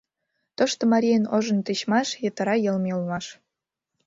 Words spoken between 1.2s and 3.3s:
ожно тичмаш, йытыра йылме улмаш.